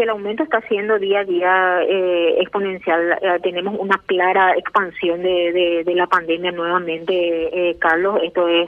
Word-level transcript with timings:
que 0.00 0.04
el 0.04 0.10
aumento 0.10 0.44
está 0.44 0.62
siendo 0.62 0.98
día 0.98 1.20
a 1.20 1.24
día 1.24 1.82
eh, 1.82 2.40
exponencial. 2.40 3.18
Eh, 3.20 3.38
tenemos 3.42 3.78
una 3.78 3.98
clara 4.06 4.56
expansión 4.56 5.22
de, 5.22 5.82
de, 5.84 5.94
la 5.94 6.06
pandemia 6.06 6.52
nuevamente, 6.52 7.76
Carlos. 7.78 8.18
Esto 8.22 8.48
es, 8.48 8.66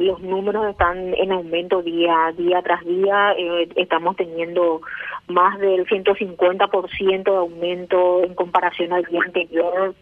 los 0.00 0.20
números 0.20 0.70
están 0.70 1.14
en 1.14 1.32
aumento 1.32 1.82
día 1.82 2.32
día 2.36 2.62
tras 2.62 2.84
día. 2.84 3.34
estamos 3.74 4.14
teniendo 4.14 4.82
más 5.26 5.58
del 5.58 5.84
150% 5.84 7.24
de 7.24 7.36
aumento 7.36 8.22
en 8.22 8.36
comparación 8.36 8.92
al 8.92 9.02
día 9.02 9.20
anterior 9.26 9.96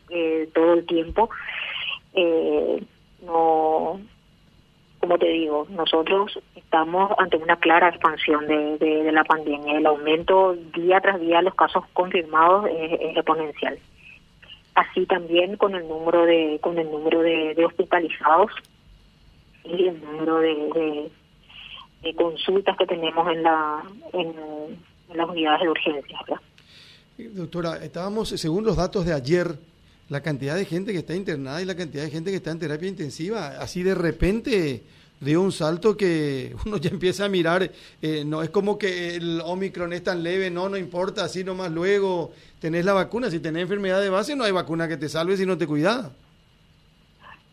todo 0.52 0.74
el 0.74 0.84
tiempo. 0.84 1.30
no 3.24 3.98
como 5.06 5.18
te 5.18 5.28
digo, 5.28 5.68
nosotros 5.70 6.36
estamos 6.56 7.12
ante 7.18 7.36
una 7.36 7.56
clara 7.58 7.90
expansión 7.90 8.44
de, 8.48 9.08
la 9.12 9.22
pandemia. 9.22 9.78
El 9.78 9.86
aumento 9.86 10.56
día 10.74 11.00
tras 11.00 11.20
día 11.20 11.36
de 11.36 11.44
los 11.44 11.54
casos 11.54 11.84
confirmados 11.92 12.66
es, 12.68 13.16
exponencial. 13.16 13.78
Así 14.74 15.06
también 15.06 15.56
con 15.56 15.76
el 15.76 15.86
número 15.86 16.26
de 16.26 16.58
con 16.60 16.76
el 16.76 16.90
número 16.90 17.22
de, 17.22 17.64
hospitalizados 17.64 18.50
y 19.64 19.86
el 19.86 20.00
número 20.02 20.40
de, 20.40 21.10
consultas 22.16 22.76
que 22.76 22.86
tenemos 22.86 23.28
en 23.32 23.42
la 23.44 23.82
en, 24.12 24.34
las 25.14 25.28
unidades 25.28 25.62
de 25.62 25.68
urgencia. 25.68 26.18
Doctora, 27.16 27.76
estábamos 27.76 28.30
según 28.30 28.64
los 28.64 28.76
datos 28.76 29.06
de 29.06 29.12
ayer 29.12 29.56
la 30.08 30.22
cantidad 30.22 30.54
de 30.54 30.64
gente 30.64 30.92
que 30.92 30.98
está 30.98 31.14
internada 31.14 31.60
y 31.60 31.64
la 31.64 31.74
cantidad 31.74 32.04
de 32.04 32.10
gente 32.10 32.30
que 32.30 32.36
está 32.36 32.50
en 32.50 32.60
terapia 32.60 32.88
intensiva, 32.88 33.60
así 33.60 33.82
de 33.82 33.94
repente 33.94 34.82
dio 35.20 35.40
un 35.40 35.52
salto 35.52 35.96
que 35.96 36.54
uno 36.66 36.76
ya 36.76 36.90
empieza 36.90 37.24
a 37.24 37.28
mirar, 37.28 37.70
eh, 38.02 38.22
no 38.24 38.42
es 38.42 38.50
como 38.50 38.78
que 38.78 39.16
el 39.16 39.40
Omicron 39.44 39.92
es 39.92 40.04
tan 40.04 40.22
leve, 40.22 40.50
no, 40.50 40.68
no 40.68 40.76
importa, 40.76 41.24
así 41.24 41.42
nomás 41.42 41.72
luego 41.72 42.32
tenés 42.60 42.84
la 42.84 42.92
vacuna, 42.92 43.30
si 43.30 43.40
tenés 43.40 43.62
enfermedad 43.62 44.00
de 44.00 44.10
base 44.10 44.36
no 44.36 44.44
hay 44.44 44.52
vacuna 44.52 44.88
que 44.88 44.96
te 44.96 45.08
salve 45.08 45.36
si 45.36 45.46
no 45.46 45.58
te 45.58 45.66
cuidas. 45.66 46.10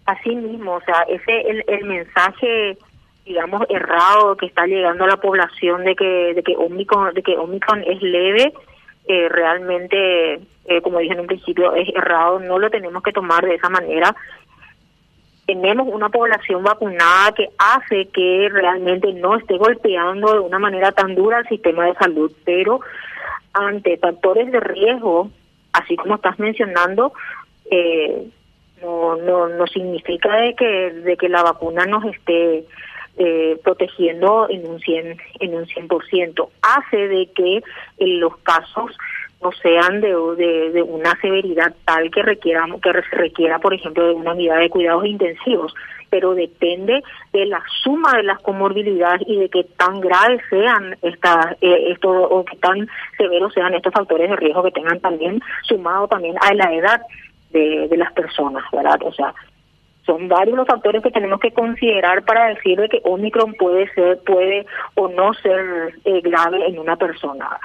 Así 0.05 0.35
mismo, 0.35 0.75
o 0.75 0.81
sea, 0.81 1.03
ese 1.03 1.41
el, 1.41 1.63
el 1.67 1.85
mensaje 1.85 2.77
digamos 3.25 3.61
errado 3.69 4.35
que 4.35 4.47
está 4.47 4.65
llegando 4.65 5.05
a 5.05 5.07
la 5.07 5.17
población 5.17 5.85
de 5.85 5.95
que 5.95 6.33
de 6.33 6.43
que 6.43 6.57
Omicron 6.57 7.13
de 7.13 7.23
que 7.23 7.37
Omicron 7.37 7.81
es 7.83 8.01
leve 8.01 8.53
eh, 9.07 9.27
realmente 9.29 10.39
eh, 10.65 10.81
como 10.81 10.99
dije 10.99 11.13
en 11.13 11.19
un 11.19 11.27
principio 11.27 11.73
es 11.75 11.89
errado 11.89 12.39
no 12.39 12.57
lo 12.57 12.69
tenemos 12.69 13.03
que 13.03 13.11
tomar 13.11 13.45
de 13.45 13.55
esa 13.55 13.69
manera. 13.69 14.15
Tenemos 15.45 15.89
una 15.91 16.07
población 16.07 16.63
vacunada 16.63 17.33
que 17.33 17.49
hace 17.57 18.07
que 18.13 18.49
realmente 18.49 19.11
no 19.11 19.35
esté 19.35 19.57
golpeando 19.57 20.33
de 20.33 20.39
una 20.39 20.57
manera 20.57 20.93
tan 20.93 21.15
dura 21.15 21.39
al 21.39 21.47
sistema 21.49 21.85
de 21.85 21.95
salud, 21.95 22.31
pero 22.45 22.79
ante 23.51 23.97
factores 23.97 24.49
de 24.53 24.61
riesgo, 24.61 25.29
así 25.73 25.97
como 25.97 26.15
estás 26.15 26.39
mencionando, 26.39 27.11
eh, 27.69 28.25
no, 28.81 29.17
no, 29.17 29.49
no 29.49 29.67
significa 29.67 30.33
de 30.37 30.55
que, 30.55 30.91
de 30.91 31.17
que 31.17 31.27
la 31.27 31.43
vacuna 31.43 31.85
nos 31.85 32.05
esté 32.05 32.63
eh, 33.17 33.59
protegiendo 33.63 34.47
en 34.49 34.67
un 34.67 34.79
100, 34.79 35.17
en 35.39 35.55
un 35.55 35.65
100%. 35.65 36.49
Hace 36.61 37.07
de 37.07 37.27
que 37.27 37.61
en 37.99 38.19
los 38.19 38.37
casos 38.37 38.91
no 39.43 39.51
sean 39.51 40.01
de, 40.01 40.09
de, 40.71 40.81
una 40.81 41.15
severidad 41.21 41.75
tal 41.85 42.09
que 42.09 42.23
requiera, 42.23 42.65
que 42.81 42.91
requiera, 42.91 43.59
por 43.59 43.73
ejemplo, 43.73 44.07
de 44.07 44.13
una 44.13 44.31
unidad 44.31 44.59
de 44.59 44.69
cuidados 44.69 45.05
intensivos, 45.05 45.73
pero 46.09 46.33
depende 46.33 47.03
de 47.33 47.45
la 47.45 47.61
suma 47.83 48.13
de 48.15 48.23
las 48.23 48.39
comorbilidades 48.39 49.21
y 49.27 49.37
de 49.37 49.49
que 49.49 49.63
tan 49.63 49.99
graves 49.99 50.41
sean 50.49 50.95
estas, 51.01 51.57
eh, 51.61 51.91
esto, 51.91 52.09
o 52.09 52.45
que 52.45 52.55
tan 52.57 52.87
severos 53.17 53.53
sean 53.53 53.73
estos 53.73 53.93
factores 53.93 54.29
de 54.29 54.35
riesgo 54.37 54.63
que 54.63 54.71
tengan 54.71 54.99
también, 54.99 55.41
sumado 55.63 56.07
también 56.07 56.35
a 56.39 56.53
la 56.53 56.73
edad 56.73 57.01
de, 57.51 57.87
de 57.87 57.97
las 57.97 58.13
personas, 58.13 58.63
¿verdad? 58.71 58.99
O 59.03 59.13
sea, 59.13 59.33
son 60.05 60.27
varios 60.27 60.57
los 60.57 60.67
factores 60.67 61.01
que 61.01 61.11
tenemos 61.11 61.39
que 61.39 61.51
considerar 61.51 62.23
para 62.25 62.47
decir 62.47 62.79
de 62.79 62.89
que 62.89 63.01
Omicron 63.03 63.53
puede 63.53 63.91
ser, 63.93 64.19
puede 64.23 64.65
o 64.95 65.07
no 65.07 65.33
ser 65.35 65.95
eh, 66.05 66.21
grave 66.21 66.67
en 66.67 66.79
una 66.79 66.95
persona. 66.95 67.59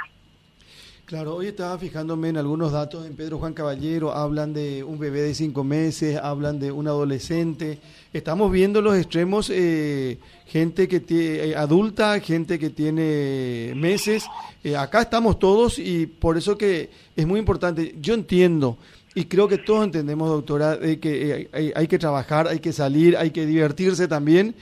Claro, 1.09 1.37
hoy 1.37 1.47
estaba 1.47 1.79
fijándome 1.79 2.29
en 2.29 2.37
algunos 2.37 2.73
datos 2.73 3.07
en 3.07 3.17
Pedro 3.17 3.39
Juan 3.39 3.55
Caballero, 3.55 4.12
hablan 4.12 4.53
de 4.53 4.85
un 4.85 4.99
bebé 4.99 5.23
de 5.23 5.33
cinco 5.33 5.65
meses, 5.65 6.19
hablan 6.23 6.61
de 6.61 6.71
un 6.71 6.87
adolescente. 6.87 7.79
Estamos 8.12 8.53
viendo 8.53 8.83
los 8.83 8.95
extremos, 8.95 9.49
eh, 9.49 10.19
gente 10.45 10.87
que 10.87 11.03
eh, 11.09 11.57
adulta, 11.57 12.21
gente 12.21 12.59
que 12.59 12.69
tiene 12.69 13.73
meses. 13.75 14.27
Eh, 14.62 14.77
acá 14.77 15.01
estamos 15.01 15.39
todos 15.39 15.79
y 15.79 16.05
por 16.05 16.37
eso 16.37 16.59
que 16.59 16.91
es 17.17 17.27
muy 17.27 17.41
importante. 17.41 17.95
Yo 17.99 18.12
entiendo 18.12 18.77
y 19.19 19.25
creo 19.27 19.49
que 19.49 19.59
todos 19.59 19.84
entendemos, 19.84 20.29
doctora, 20.29 20.77
de 20.77 21.01
que 21.01 21.49
hay, 21.53 21.73
hay, 21.75 21.87
que 21.89 21.99
trabajar, 21.99 22.47
hay 22.47 22.61
que 22.61 22.73
salir, 22.73 23.17
hay 23.17 23.31
que 23.31 23.47
divertirse 23.47 24.06
también, 24.06 24.55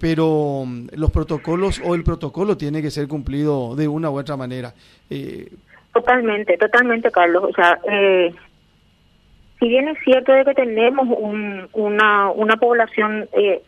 pero 0.00 0.64
mm, 0.66 0.88
los 0.92 1.10
protocolos 1.10 1.80
o 1.84 1.94
el 1.94 2.02
protocolo 2.02 2.56
tiene 2.56 2.82
que 2.82 2.90
ser 2.90 3.06
cumplido 3.08 3.76
de 3.76 3.86
una 3.88 4.10
u 4.10 4.18
otra 4.18 4.36
manera. 4.36 4.74
Totalmente, 5.94 6.58
totalmente, 6.58 7.10
Carlos. 7.12 7.44
O 7.44 7.52
sea, 7.52 7.78
eh, 7.88 8.34
si 9.60 9.68
bien 9.68 9.88
es 9.88 9.98
cierto 10.04 10.32
de 10.32 10.44
que 10.44 10.54
tenemos 10.54 11.06
una, 11.72 12.30
una 12.30 12.56
población 12.56 13.28
eh, 13.32 13.62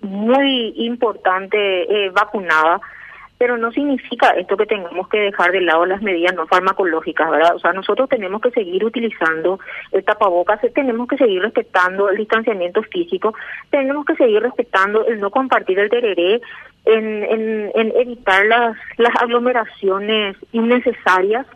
muy 0.00 0.74
importante 0.76 1.56
eh, 1.58 2.10
vacunada, 2.10 2.80
pero 3.38 3.58
no 3.58 3.70
significa 3.70 4.30
esto 4.30 4.56
que 4.56 4.66
tengamos 4.66 5.08
que 5.08 5.18
dejar 5.18 5.52
de 5.52 5.60
lado 5.60 5.84
las 5.84 6.00
medidas 6.00 6.34
no 6.34 6.46
farmacológicas, 6.46 7.30
¿verdad? 7.30 7.54
O 7.54 7.58
sea, 7.58 7.72
nosotros 7.72 8.08
tenemos 8.08 8.40
que 8.40 8.50
seguir 8.50 8.84
utilizando 8.84 9.60
el 9.92 10.04
tapabocas, 10.04 10.60
tenemos 10.74 11.06
que 11.06 11.18
seguir 11.18 11.42
respetando 11.42 12.08
el 12.08 12.16
distanciamiento 12.16 12.82
físico, 12.84 13.34
tenemos 13.70 14.06
que 14.06 14.14
seguir 14.16 14.40
respetando 14.40 15.06
el 15.06 15.20
no 15.20 15.30
compartir 15.30 15.78
el 15.78 15.90
tereré, 15.90 16.40
en, 16.86 17.24
en, 17.74 17.92
evitar 17.96 18.46
las, 18.46 18.76
las 18.96 19.14
aglomeraciones 19.20 20.36
innecesarias. 20.52 21.46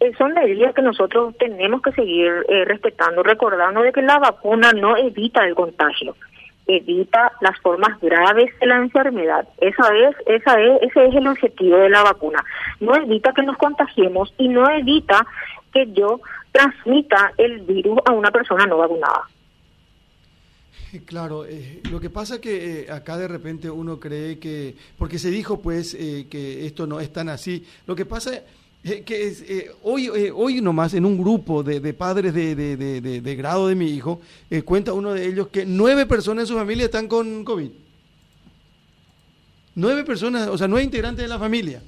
Eh, 0.00 0.12
son 0.18 0.34
medidas 0.34 0.74
que 0.74 0.82
nosotros 0.82 1.36
tenemos 1.38 1.80
que 1.80 1.92
seguir 1.92 2.44
eh, 2.48 2.64
respetando, 2.66 3.22
recordando 3.22 3.82
de 3.82 3.92
que 3.92 4.02
la 4.02 4.18
vacuna 4.18 4.72
no 4.72 4.96
evita 4.96 5.46
el 5.46 5.54
contagio, 5.54 6.16
evita 6.66 7.32
las 7.40 7.58
formas 7.60 7.98
graves 8.00 8.50
de 8.58 8.66
la 8.66 8.76
enfermedad. 8.76 9.48
Esa 9.58 9.88
es, 9.96 10.16
esa 10.26 10.60
es, 10.60 10.82
ese 10.82 11.06
es 11.06 11.14
el 11.14 11.26
objetivo 11.28 11.76
de 11.76 11.90
la 11.90 12.02
vacuna. 12.02 12.44
No 12.80 12.94
evita 12.94 13.32
que 13.32 13.42
nos 13.42 13.56
contagiemos 13.56 14.32
y 14.38 14.48
no 14.48 14.68
evita 14.70 15.26
que 15.72 15.90
yo 15.92 16.20
transmita 16.52 17.32
el 17.36 17.60
virus 17.60 17.98
a 18.04 18.12
una 18.12 18.30
persona 18.30 18.66
no 18.66 18.78
vacunada. 18.78 19.28
Claro, 21.04 21.44
eh, 21.44 21.82
lo 21.90 22.00
que 22.00 22.10
pasa 22.10 22.40
que 22.40 22.82
eh, 22.82 22.90
acá 22.90 23.18
de 23.18 23.28
repente 23.28 23.68
uno 23.68 24.00
cree 24.00 24.38
que, 24.38 24.74
porque 24.96 25.18
se 25.18 25.30
dijo 25.30 25.60
pues 25.60 25.94
eh, 25.94 26.26
que 26.30 26.64
esto 26.64 26.86
no 26.86 27.00
es 27.00 27.12
tan 27.12 27.28
así, 27.28 27.66
lo 27.86 27.94
que 27.94 28.06
pasa 28.06 28.42
es 28.94 29.02
que 29.02 29.26
es, 29.26 29.44
hoy, 29.82 30.08
hoy 30.08 30.60
nomás 30.60 30.94
en 30.94 31.04
un 31.04 31.18
grupo 31.18 31.62
de, 31.62 31.80
de 31.80 31.92
padres 31.92 32.32
de, 32.32 32.54
de, 32.54 32.76
de, 33.00 33.36
grado 33.36 33.68
de 33.68 33.74
mi 33.74 33.86
hijo, 33.86 34.20
cuenta 34.64 34.92
uno 34.92 35.12
de 35.12 35.26
ellos 35.26 35.48
que 35.48 35.66
nueve 35.66 36.06
personas 36.06 36.42
en 36.42 36.46
su 36.48 36.54
familia 36.54 36.84
están 36.84 37.08
con 37.08 37.44
COVID. 37.44 37.70
Nueve 39.74 40.04
personas, 40.04 40.48
o 40.48 40.56
sea, 40.56 40.68
nueve 40.68 40.84
integrantes 40.84 41.22
de 41.22 41.28
la 41.28 41.38
familia. 41.38 41.82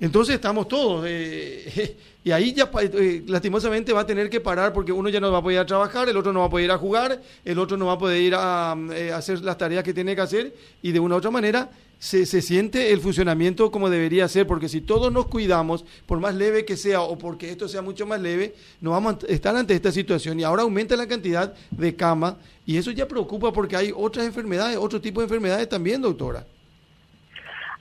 Entonces 0.00 0.34
estamos 0.34 0.68
todos. 0.68 1.04
Eh, 1.08 1.96
y 2.24 2.30
ahí 2.30 2.52
ya 2.52 2.70
eh, 2.80 3.22
lastimosamente 3.26 3.92
va 3.92 4.00
a 4.00 4.06
tener 4.06 4.28
que 4.28 4.40
parar 4.40 4.72
porque 4.72 4.92
uno 4.92 5.08
ya 5.08 5.20
no 5.20 5.30
va 5.30 5.38
a 5.38 5.42
poder 5.42 5.58
a 5.58 5.66
trabajar, 5.66 6.08
el 6.08 6.16
otro 6.16 6.32
no 6.32 6.40
va 6.40 6.46
a 6.46 6.50
poder 6.50 6.64
ir 6.64 6.70
a 6.72 6.78
jugar, 6.78 7.20
el 7.44 7.58
otro 7.58 7.76
no 7.76 7.86
va 7.86 7.92
a 7.92 7.98
poder 7.98 8.20
ir 8.20 8.34
a, 8.36 8.76
eh, 8.92 9.12
hacer 9.12 9.40
las 9.42 9.58
tareas 9.58 9.84
que 9.84 9.94
tiene 9.94 10.14
que 10.14 10.22
hacer 10.22 10.54
y 10.82 10.92
de 10.92 11.00
una 11.00 11.14
u 11.14 11.18
otra 11.18 11.30
manera 11.30 11.70
se, 11.98 12.26
se, 12.26 12.42
siente 12.42 12.92
el 12.92 13.00
funcionamiento 13.00 13.70
como 13.70 13.88
debería 13.88 14.28
ser, 14.28 14.46
porque 14.46 14.68
si 14.68 14.80
todos 14.80 15.12
nos 15.12 15.26
cuidamos, 15.26 15.84
por 16.06 16.18
más 16.18 16.34
leve 16.34 16.64
que 16.64 16.76
sea 16.76 17.02
o 17.02 17.16
porque 17.16 17.50
esto 17.50 17.68
sea 17.68 17.80
mucho 17.80 18.04
más 18.04 18.20
leve, 18.20 18.54
no 18.80 18.90
vamos 18.90 19.16
a 19.22 19.32
estar 19.32 19.54
ante 19.56 19.74
esta 19.74 19.92
situación 19.92 20.40
y 20.40 20.44
ahora 20.44 20.62
aumenta 20.62 20.96
la 20.96 21.06
cantidad 21.06 21.54
de 21.70 21.94
cama 21.94 22.36
y 22.66 22.76
eso 22.76 22.90
ya 22.90 23.06
preocupa 23.06 23.52
porque 23.52 23.76
hay 23.76 23.92
otras 23.94 24.26
enfermedades, 24.26 24.76
otro 24.76 25.00
tipo 25.00 25.20
de 25.20 25.26
enfermedades 25.26 25.68
también, 25.68 26.02
doctora. 26.02 26.44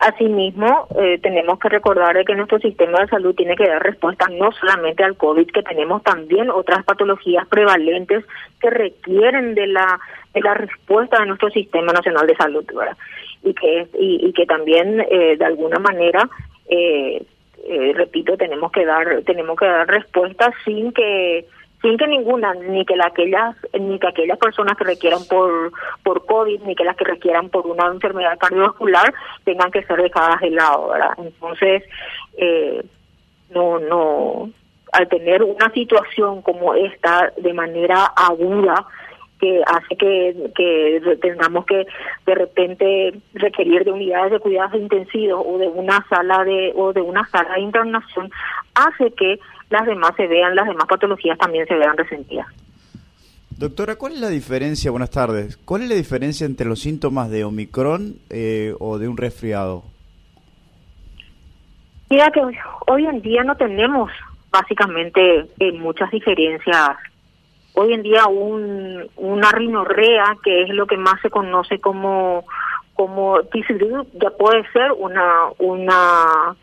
Asimismo, 0.03 0.87
eh, 0.99 1.17
tenemos 1.23 1.57
que 1.59 1.69
recordar 1.69 2.25
que 2.25 2.35
nuestro 2.35 2.59
sistema 2.59 2.99
de 2.99 3.07
salud 3.07 3.33
tiene 3.35 3.55
que 3.55 3.69
dar 3.69 3.81
respuesta 3.81 4.27
no 4.27 4.51
solamente 4.51 5.01
al 5.01 5.15
COVID, 5.15 5.47
que 5.47 5.63
tenemos 5.63 6.03
también 6.03 6.49
otras 6.49 6.83
patologías 6.83 7.47
prevalentes 7.47 8.25
que 8.59 8.69
requieren 8.69 9.55
de 9.55 9.67
la 9.67 9.97
de 10.33 10.41
la 10.41 10.55
respuesta 10.55 11.21
de 11.21 11.27
nuestro 11.27 11.49
sistema 11.51 11.93
nacional 11.93 12.27
de 12.27 12.35
salud, 12.35 12.65
¿verdad? 12.75 12.97
Y 13.43 13.53
que 13.53 13.87
y, 13.97 14.33
que 14.33 14.45
también 14.45 15.05
eh, 15.09 15.37
de 15.37 15.45
alguna 15.45 15.79
manera 15.79 16.29
eh, 16.67 17.25
repito 17.95 18.35
tenemos 18.35 18.73
que 18.73 18.85
dar 18.85 19.21
tenemos 19.25 19.57
que 19.57 19.67
dar 19.67 19.87
respuesta 19.87 20.51
sin 20.65 20.91
que 20.91 21.45
sin 21.83 21.97
que 21.97 22.07
ninguna, 22.07 22.53
ni 22.53 22.85
que 22.85 22.95
la, 22.95 23.07
aquellas, 23.07 23.57
ni 23.77 23.99
que 23.99 24.07
aquellas 24.07 24.37
personas 24.39 24.77
que 24.77 24.85
requieran 24.85 25.19
por, 25.29 25.73
por 26.01 26.25
COVID, 26.25 26.61
ni 26.61 26.75
que 26.75 26.85
las 26.85 26.95
que 26.95 27.03
requieran 27.03 27.49
por 27.49 27.67
una 27.67 27.87
enfermedad 27.87 28.37
cardiovascular 28.39 29.13
tengan 29.43 29.69
que 29.69 29.83
ser 29.83 30.01
dejadas 30.01 30.39
de 30.39 30.51
lado, 30.51 30.87
¿verdad? 30.87 31.11
Entonces, 31.17 31.83
eh, 32.37 32.85
no, 33.49 33.79
no, 33.79 34.49
al 34.93 35.09
tener 35.09 35.43
una 35.43 35.69
situación 35.71 36.41
como 36.41 36.73
esta 36.73 37.33
de 37.35 37.53
manera 37.53 38.05
aguda, 38.15 38.87
que 39.41 39.61
hace 39.65 39.97
que, 39.97 40.51
que 40.55 41.17
tengamos 41.21 41.65
que 41.65 41.85
de 42.25 42.35
repente 42.35 43.13
requerir 43.33 43.83
de 43.83 43.91
unidades 43.91 44.31
de 44.31 44.39
cuidados 44.39 44.75
intensivos 44.75 45.43
o 45.45 45.57
de 45.57 45.67
una 45.67 46.05
sala 46.07 46.45
de 46.45 46.71
o 46.77 46.93
de 46.93 47.01
una 47.01 47.27
sala 47.27 47.55
de 47.55 47.59
internación 47.59 48.31
hace 48.73 49.11
que 49.11 49.41
las 49.73 49.85
demás 49.85 50.11
se 50.15 50.27
vean 50.27 50.55
las 50.55 50.67
demás 50.67 50.85
patologías 50.87 51.37
también 51.37 51.67
se 51.67 51.75
vean 51.75 51.97
resentidas 51.97 52.47
Doctora, 53.55 53.95
¿cuál 53.97 54.13
es 54.13 54.19
la 54.19 54.29
diferencia? 54.29 54.89
Buenas 54.89 55.11
tardes. 55.11 55.57
¿Cuál 55.57 55.83
es 55.83 55.89
la 55.89 55.95
diferencia 55.95 56.45
entre 56.45 56.65
los 56.65 56.79
síntomas 56.79 57.29
de 57.29 57.43
Omicron 57.43 58.15
eh, 58.31 58.73
o 58.79 58.97
de 58.97 59.07
un 59.07 59.15
resfriado? 59.15 59.83
Mira 62.09 62.31
que 62.31 62.41
hoy 62.87 63.05
en 63.05 63.21
día 63.21 63.43
no 63.43 63.55
tenemos 63.55 64.11
básicamente 64.51 65.47
eh, 65.59 65.71
muchas 65.71 66.09
diferencias 66.09 66.97
hoy 67.73 67.93
en 67.93 68.03
día 68.03 68.27
un, 68.27 69.09
una 69.17 69.51
rinorrea, 69.51 70.37
que 70.43 70.63
es 70.63 70.69
lo 70.69 70.85
que 70.85 70.97
más 70.97 71.19
se 71.21 71.29
conoce 71.29 71.79
como 71.79 72.45
como 72.95 73.39
ya 73.41 74.29
puede 74.37 74.71
ser 74.71 74.91
una 74.91 75.47
una 75.57 76.55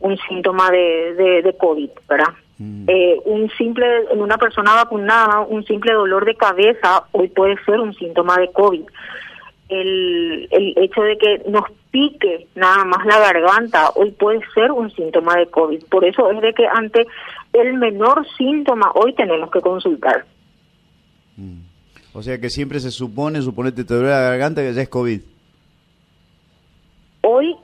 un 0.00 0.16
síntoma 0.28 0.70
de, 0.70 1.14
de, 1.14 1.42
de 1.42 1.56
COVID, 1.56 1.90
¿verdad? 2.08 2.34
Mm. 2.58 2.84
Eh, 2.88 3.16
un 3.24 3.50
simple, 3.56 3.86
en 4.10 4.20
una 4.20 4.36
persona 4.36 4.74
vacunada, 4.74 5.40
un 5.40 5.64
simple 5.64 5.92
dolor 5.92 6.24
de 6.24 6.34
cabeza 6.34 7.04
hoy 7.12 7.28
puede 7.28 7.56
ser 7.64 7.80
un 7.80 7.94
síntoma 7.94 8.36
de 8.38 8.50
COVID. 8.52 8.82
El, 9.68 10.48
el 10.50 10.74
hecho 10.78 11.02
de 11.02 11.16
que 11.16 11.42
nos 11.48 11.64
pique 11.90 12.48
nada 12.56 12.84
más 12.84 13.06
la 13.06 13.18
garganta 13.18 13.90
hoy 13.94 14.10
puede 14.10 14.40
ser 14.52 14.72
un 14.72 14.90
síntoma 14.90 15.36
de 15.36 15.46
COVID. 15.46 15.84
Por 15.84 16.04
eso 16.04 16.30
es 16.30 16.40
de 16.40 16.52
que 16.52 16.66
ante 16.66 17.06
el 17.52 17.74
menor 17.74 18.26
síntoma 18.36 18.90
hoy 18.94 19.14
tenemos 19.14 19.50
que 19.50 19.60
consultar. 19.60 20.24
Mm. 21.36 21.60
O 22.12 22.22
sea 22.22 22.38
que 22.40 22.50
siempre 22.50 22.80
se 22.80 22.90
supone, 22.90 23.40
suponete 23.40 23.84
te 23.84 23.94
duele 23.94 24.10
la 24.10 24.20
garganta 24.20 24.62
que 24.62 24.74
ya 24.74 24.82
es 24.82 24.88
COVID. 24.88 25.20
Hoy 27.22 27.56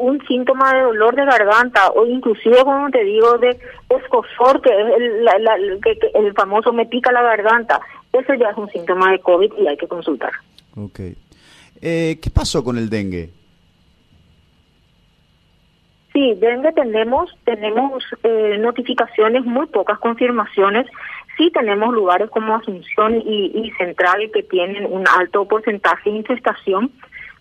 un 0.00 0.24
síntoma 0.26 0.74
de 0.74 0.82
dolor 0.82 1.14
de 1.14 1.24
garganta 1.24 1.90
o 1.90 2.06
inclusive 2.06 2.62
como 2.64 2.90
te 2.90 3.04
digo 3.04 3.38
de 3.38 3.58
escosor 3.88 4.60
que 4.62 4.70
es 4.70 4.86
el, 5.00 5.80
que, 5.82 5.98
el 6.14 6.32
famoso 6.34 6.72
me 6.72 6.86
pica 6.86 7.12
la 7.12 7.22
garganta, 7.22 7.80
eso 8.12 8.34
ya 8.34 8.48
es 8.50 8.56
un 8.56 8.68
síntoma 8.70 9.12
de 9.12 9.20
COVID 9.20 9.52
y 9.58 9.68
hay 9.68 9.76
que 9.76 9.86
consultar. 9.86 10.32
Ok. 10.76 11.00
Eh, 11.82 12.18
¿Qué 12.20 12.30
pasó 12.30 12.64
con 12.64 12.76
el 12.78 12.90
dengue? 12.90 13.30
Sí, 16.12 16.34
dengue 16.34 16.72
tenemos, 16.72 17.30
tenemos 17.44 18.02
eh, 18.24 18.58
notificaciones, 18.58 19.44
muy 19.44 19.66
pocas 19.66 19.98
confirmaciones. 19.98 20.86
Sí 21.36 21.50
tenemos 21.52 21.94
lugares 21.94 22.28
como 22.30 22.56
Asunción 22.56 23.22
y, 23.24 23.70
Central 23.78 24.30
que 24.34 24.42
tienen 24.42 24.86
un 24.86 25.04
alto 25.08 25.46
porcentaje 25.46 26.10
de 26.10 26.16
infestación, 26.16 26.90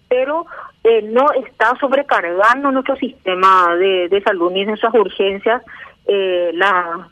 pero 0.10 0.46
eh, 0.84 1.02
no 1.04 1.32
está 1.32 1.78
sobrecargando 1.80 2.72
nuestro 2.72 2.96
sistema 2.98 3.76
de, 3.76 4.22
salud 4.26 4.52
ni 4.52 4.66
nuestras 4.66 4.94
urgencias 4.96 5.62
eh, 6.08 6.52
la, 6.54 7.08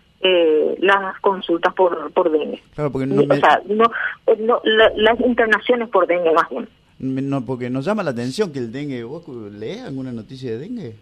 las 0.80 1.20
consultas 1.22 1.74
por, 1.74 2.12
por 2.12 2.32
dengue. 2.32 2.62
Claro, 2.74 2.92
porque 2.92 3.06
no, 3.06 3.22
no, 3.24 4.62
las 4.96 5.20
internaciones 5.22 5.88
por 5.90 6.08
dengue 6.08 6.34
más 6.34 6.50
bien. 6.50 6.68
No, 7.00 7.46
porque 7.46 7.70
nos 7.70 7.86
llama 7.86 8.02
la 8.04 8.12
atención 8.12 8.52
que 8.52 8.60
el 8.60 8.72
dengue, 8.72 9.04
¿vos 9.04 9.28
lees 9.28 9.84
alguna 9.84 10.12
noticia 10.12 10.52
de 10.52 10.58
dengue? 10.58 10.96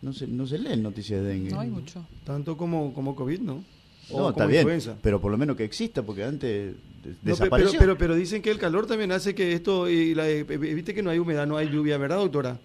No 0.00 0.12
se, 0.12 0.26
no 0.28 0.46
se 0.46 0.58
leen 0.58 0.82
noticias 0.82 1.20
de 1.20 1.28
dengue. 1.28 1.50
No 1.50 1.60
hay 1.60 1.68
mucho. 1.68 2.04
Tanto 2.24 2.56
como, 2.56 2.94
como 2.94 3.16
COVID, 3.16 3.40
¿no? 3.40 3.64
No, 4.12 4.30
está 4.30 4.46
bien, 4.46 4.66
pero 5.02 5.20
por 5.20 5.30
lo 5.30 5.38
menos 5.38 5.56
que 5.56 5.64
exista, 5.64 6.02
porque 6.02 6.24
antes 6.24 6.74
desapareció. 7.22 7.78
Pero, 7.78 7.96
pero, 7.96 7.98
pero, 7.98 8.14
dicen 8.14 8.42
que 8.42 8.50
el 8.50 8.58
calor 8.58 8.86
también 8.86 9.12
hace 9.12 9.34
que 9.34 9.52
esto, 9.52 9.88
y 9.88 10.14
la, 10.14 10.28
eh, 10.28 10.44
viste 10.44 10.94
que 10.94 11.02
no 11.02 11.10
hay 11.10 11.18
humedad, 11.18 11.46
no 11.46 11.56
hay 11.56 11.68
lluvia, 11.68 11.98
¿verdad, 11.98 12.18
doctora? 12.18 12.56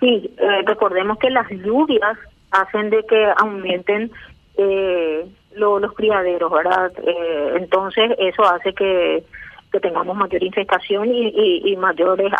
Sí, 0.00 0.30
eh, 0.36 0.62
recordemos 0.66 1.18
que 1.18 1.30
las 1.30 1.48
lluvias 1.50 2.18
hacen 2.50 2.90
de 2.90 3.02
que 3.04 3.26
aumenten 3.38 4.10
eh, 4.56 5.26
los 5.54 5.92
criaderos, 5.94 6.52
¿verdad? 6.52 6.92
Eh, 7.02 7.54
entonces 7.56 8.12
eso 8.18 8.44
hace 8.44 8.72
que 8.74 9.24
que 9.72 9.80
tengamos 9.80 10.16
mayor 10.16 10.42
infestación 10.44 11.12
y, 11.12 11.60
y, 11.64 11.76
mayores 11.76 12.32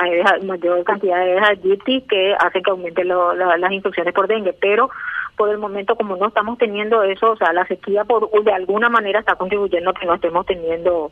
mayor 0.45 0.85
cantidad 0.85 1.25
de 1.25 1.39
aegypti 1.39 2.03
que 2.03 2.35
hace 2.39 2.63
que 2.63 2.71
aumenten 2.71 3.09
las 3.09 3.73
infecciones 3.73 4.15
por 4.15 4.29
dengue 4.29 4.53
pero 4.53 4.89
por 5.37 5.51
el 5.51 5.59
momento 5.59 5.97
como 5.97 6.17
no 6.17 6.29
estamos 6.29 6.59
teniendo 6.59 7.03
eso 7.03 7.33
o 7.33 7.37
sea 7.37 7.53
la 7.53 7.67
sequía 7.67 8.05
por 8.05 8.31
de 8.43 8.53
alguna 8.53 8.89
manera 8.89 9.21
está 9.21 9.37
contribuyendo 9.37 9.91
a 9.91 9.95
que 9.95 10.07
no 10.07 10.15
estemos 10.15 10.47
teniendo 10.47 11.11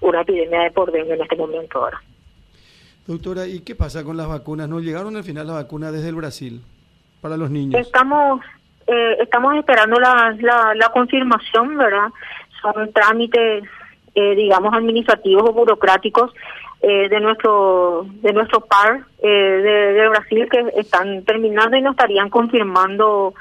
una 0.00 0.22
epidemia 0.22 0.62
de 0.62 0.70
por 0.70 0.90
dengue 0.90 1.14
en 1.14 1.22
este 1.22 1.36
momento 1.36 1.78
ahora. 1.78 2.00
Doctora 3.06 3.46
y 3.46 3.60
qué 3.60 3.74
pasa 3.74 4.04
con 4.04 4.16
las 4.16 4.28
vacunas 4.28 4.68
no 4.68 4.80
llegaron 4.80 5.16
al 5.16 5.24
final 5.24 5.46
las 5.46 5.56
vacunas 5.56 5.92
desde 5.92 6.08
el 6.08 6.14
Brasil 6.14 6.62
para 7.20 7.36
los 7.36 7.50
niños 7.50 7.80
estamos 7.80 8.40
eh, 8.86 9.16
estamos 9.20 9.54
esperando 9.56 9.98
la, 10.00 10.36
la, 10.40 10.74
la 10.74 10.88
confirmación 10.90 11.76
verdad 11.76 12.08
son 12.60 12.92
trámites 12.92 13.64
eh, 14.20 14.34
digamos, 14.34 14.74
administrativos 14.74 15.48
o 15.48 15.52
burocráticos 15.52 16.30
eh, 16.82 17.08
de 17.08 17.20
nuestro 17.20 18.06
de 18.20 18.32
nuestro 18.34 18.60
par 18.60 19.06
eh, 19.22 19.28
de, 19.28 20.08
Brasil 20.10 20.46
que 20.50 20.62
están 20.76 21.24
terminando 21.24 21.76
y 21.76 21.80
nos 21.80 21.92
estarían 21.92 22.28
confirmando 22.28 23.32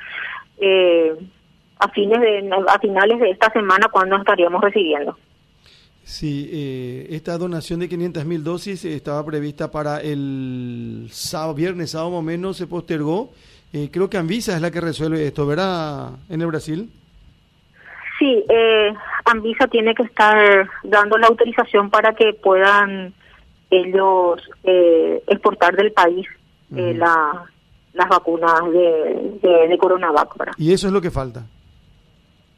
a 1.79 1.87
fines 1.89 2.21
de 2.21 2.49
a 2.67 2.79
finales 2.79 3.19
de 3.19 3.31
esta 3.31 3.51
semana 3.51 3.89
cuando 3.91 4.15
estaríamos 4.15 4.61
recibiendo. 4.61 5.17
Sí, 6.03 7.05
esta 7.09 7.37
donación 7.37 7.81
de 7.81 7.89
500 7.89 8.25
mil 8.25 8.43
dosis 8.43 8.83
estaba 8.85 9.25
prevista 9.25 9.69
para 9.69 10.01
el 10.01 11.07
sábado, 11.11 11.53
viernes, 11.53 11.91
sábado 11.91 12.11
o 12.11 12.21
menos, 12.21 12.57
se 12.57 12.67
postergó. 12.67 13.31
creo 13.91 14.09
que 14.09 14.17
Anvisa 14.17 14.55
es 14.55 14.61
la 14.61 14.71
que 14.71 14.81
resuelve 14.81 15.27
esto, 15.27 15.45
¿verdad? 15.45 16.11
En 16.29 16.41
el 16.41 16.47
Brasil. 16.47 16.89
Sí, 18.19 18.43
eh, 18.49 18.93
Anvisa 19.31 19.67
tiene 19.67 19.93
que 19.93 20.03
estar 20.03 20.69
dando 20.83 21.17
la 21.17 21.27
autorización 21.27 21.89
para 21.89 22.13
que 22.13 22.33
puedan 22.33 23.13
ellos 23.69 24.41
eh, 24.63 25.23
exportar 25.27 25.75
del 25.75 25.91
país 25.91 26.27
eh, 26.75 26.93
la, 26.95 27.45
las 27.93 28.09
vacunas 28.09 28.71
de, 28.71 29.39
de, 29.41 29.67
de 29.67 29.77
Coronavac. 29.77 30.33
¿Y 30.57 30.73
eso 30.73 30.87
es 30.87 30.93
lo 30.93 31.01
que 31.01 31.11
falta? 31.11 31.45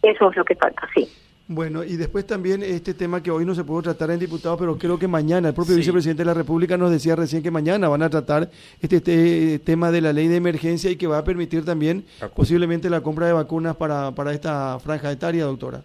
Eso 0.01 0.29
es 0.29 0.37
lo 0.37 0.43
que 0.43 0.55
falta, 0.55 0.87
sí. 0.95 1.07
Bueno, 1.47 1.83
y 1.83 1.97
después 1.97 2.25
también 2.25 2.63
este 2.63 2.93
tema 2.93 3.21
que 3.21 3.29
hoy 3.29 3.43
no 3.43 3.53
se 3.53 3.65
pudo 3.65 3.81
tratar 3.81 4.09
en 4.11 4.19
diputado, 4.19 4.55
pero 4.57 4.77
creo 4.77 4.97
que 4.97 5.07
mañana, 5.09 5.49
el 5.49 5.53
propio 5.53 5.75
vicepresidente 5.75 6.21
de 6.21 6.27
la 6.27 6.33
República 6.33 6.77
nos 6.77 6.91
decía 6.91 7.13
recién 7.13 7.43
que 7.43 7.51
mañana 7.51 7.89
van 7.89 8.03
a 8.03 8.09
tratar 8.09 8.49
este, 8.81 8.95
este, 8.95 9.59
tema 9.59 9.91
de 9.91 9.99
la 9.99 10.13
ley 10.13 10.29
de 10.29 10.37
emergencia 10.37 10.89
y 10.89 10.95
que 10.95 11.07
va 11.07 11.17
a 11.17 11.23
permitir 11.25 11.65
también 11.65 12.05
posiblemente 12.35 12.89
la 12.89 13.01
compra 13.01 13.27
de 13.27 13.33
vacunas 13.33 13.75
para, 13.75 14.11
para 14.11 14.31
esta 14.31 14.79
franja 14.79 15.11
etaria, 15.11 15.43
doctora. 15.43 15.81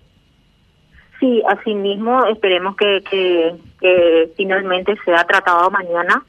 Sí, 1.19 1.43
asimismo, 1.49 2.27
esperemos 2.27 2.77
que, 2.77 3.03
que, 3.11 4.33
finalmente 4.37 4.97
sea 5.05 5.25
tratado 5.25 5.71
mañana. 5.71 6.23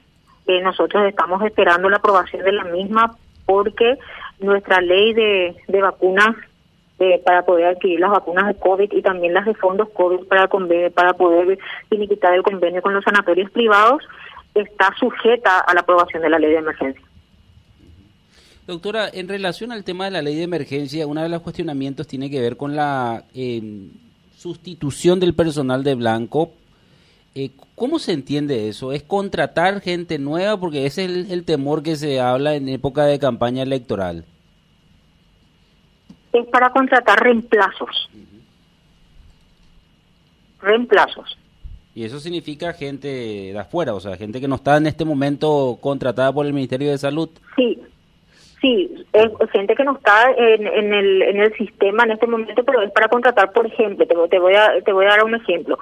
Eh, 0.46 0.62
nosotros 0.62 1.06
estamos 1.06 1.44
esperando 1.44 1.90
la 1.90 1.98
aprobación 1.98 2.44
de 2.44 2.54
la 2.54 2.64
misma 2.64 3.18
porque 3.46 3.98
nuestra 4.40 4.80
ley 4.80 5.14
de, 5.14 5.56
de 5.68 5.82
vacunas 5.82 6.36
eh, 7.00 7.22
para 7.24 7.46
poder 7.46 7.68
adquirir 7.68 8.00
las 8.00 8.10
vacunas 8.10 8.48
de 8.48 8.56
COVID 8.56 8.92
y 8.92 9.02
también 9.04 9.34
las 9.34 9.46
de 9.46 9.54
fondos 9.54 9.88
COVID 9.90 10.26
para, 10.28 10.48
para 10.48 11.14
poder 11.14 11.60
finiquitar 11.90 12.34
el 12.34 12.42
convenio 12.42 12.82
con 12.82 12.94
los 12.94 13.04
sanatorios 13.04 13.52
privados, 13.52 14.02
está 14.56 14.92
sujeta 15.00 15.60
a 15.60 15.74
la 15.76 15.82
aprobación 15.82 16.24
de 16.24 16.30
la 16.30 16.40
ley 16.40 16.52
de 16.52 16.58
emergencia. 16.58 17.04
Doctora, 18.66 19.10
en 19.14 19.28
relación 19.28 19.72
al 19.72 19.84
tema 19.84 20.06
de 20.06 20.12
la 20.12 20.24
ley 20.24 20.36
de 20.36 20.44
emergencia, 20.44 21.06
uno 21.06 21.22
de 21.22 21.30
los 21.30 21.42
cuestionamientos 21.42 22.08
tiene 22.08 22.32
que 22.32 22.42
ver 22.42 22.58
con 22.58 22.76
la 22.76 23.26
eh, 23.36 23.62
sustitución 24.38 25.20
del 25.20 25.34
personal 25.34 25.84
de 25.84 25.96
blanco. 25.96 26.52
Eh, 27.36 27.52
¿Cómo 27.76 28.00
se 28.00 28.14
entiende 28.14 28.70
eso? 28.70 28.94
¿Es 28.94 29.04
contratar 29.04 29.82
gente 29.82 30.20
nueva? 30.20 30.60
Porque 30.60 30.86
ese 30.86 31.06
es 31.06 31.32
el 31.32 31.44
temor 31.44 31.84
que 31.84 31.96
se 31.96 32.20
habla 32.20 32.56
en 32.56 32.70
época 32.70 33.06
de 33.06 33.20
campaña 33.20 33.64
electoral 33.64 34.26
es 36.40 36.48
para 36.48 36.70
contratar 36.72 37.20
reemplazos. 37.20 38.10
Reemplazos. 40.62 41.38
Y 41.94 42.04
eso 42.04 42.20
significa 42.20 42.74
gente 42.74 43.08
de 43.08 43.58
afuera, 43.58 43.94
o 43.96 44.00
sea, 44.00 44.16
gente 44.18 44.40
que 44.40 44.48
no 44.48 44.56
está 44.56 44.78
en 44.78 44.88
este 44.88 45.04
momento 45.04 45.80
contratada 45.82 46.32
por 46.32 46.46
el 46.46 46.54
Ministerio 46.54 46.92
de 46.92 46.98
Salud. 46.98 47.30
Sí, 47.56 47.80
Sí, 48.62 49.06
es 49.14 49.30
gente 49.52 49.76
que 49.76 49.84
no 49.84 49.98
está 49.98 50.32
en, 50.32 50.66
en, 50.66 50.94
el, 50.94 51.22
en 51.22 51.40
el 51.42 51.54
sistema 51.54 52.04
en 52.04 52.12
este 52.12 52.26
momento, 52.26 52.64
pero 52.64 52.82
es 52.82 52.92
para 52.92 53.08
contratar, 53.08 53.52
por 53.52 53.68
ejemplo, 53.68 54.08
te, 54.08 54.16
te 54.30 54.40
voy 54.40 54.56
a 54.56 54.82
te 54.84 54.92
voy 54.92 55.06
a 55.06 55.10
dar 55.10 55.24
un 55.24 55.36
ejemplo. 55.36 55.78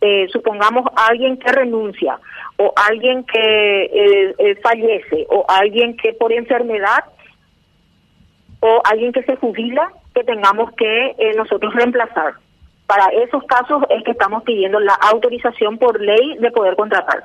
Eh, 0.00 0.28
supongamos 0.30 0.84
alguien 0.94 1.38
que 1.38 1.50
renuncia 1.50 2.18
o 2.58 2.72
alguien 2.76 3.24
que 3.24 3.84
eh, 3.84 4.34
eh, 4.38 4.56
fallece 4.62 5.26
o 5.30 5.46
alguien 5.48 5.96
que 5.96 6.12
por 6.12 6.32
enfermedad 6.32 7.04
o 8.60 8.82
alguien 8.84 9.12
que 9.12 9.22
se 9.22 9.36
jubila 9.36 9.90
que 10.14 10.24
tengamos 10.24 10.72
que 10.74 11.32
nosotros 11.36 11.74
reemplazar. 11.74 12.34
Para 12.86 13.08
esos 13.08 13.42
casos 13.44 13.82
es 13.90 14.02
que 14.04 14.12
estamos 14.12 14.42
pidiendo 14.44 14.80
la 14.80 14.94
autorización 14.94 15.76
por 15.78 16.00
ley 16.00 16.36
de 16.38 16.50
poder 16.50 16.76
contratar. 16.76 17.24